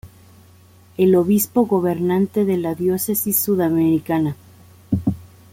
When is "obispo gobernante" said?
1.13-2.43